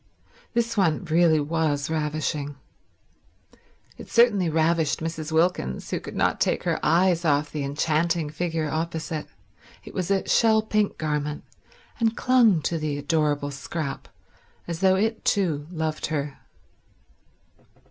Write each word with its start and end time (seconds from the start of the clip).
This 0.55 0.75
one 0.75 1.05
really 1.05 1.39
was 1.39 1.87
ravishing. 1.87 2.55
It 3.99 4.09
certainly 4.09 4.49
ravished 4.49 4.99
Mrs. 4.99 5.31
Wilkins, 5.31 5.91
who 5.91 5.99
could 5.99 6.15
not 6.15 6.41
take 6.41 6.63
her 6.63 6.79
eyes 6.81 7.23
off 7.23 7.51
the 7.51 7.63
enchanting 7.63 8.31
figure 8.31 8.67
opposite. 8.67 9.27
It 9.83 9.93
was 9.93 10.09
a 10.09 10.27
shell 10.27 10.63
pink 10.63 10.97
garment, 10.97 11.43
and 11.99 12.17
clung 12.17 12.63
to 12.63 12.79
the 12.79 12.97
adorable 12.97 13.51
Scrap 13.51 14.07
as 14.67 14.79
though 14.79 14.95
it, 14.95 15.23
too, 15.23 15.67
loved 15.69 16.07
her. 16.07 16.39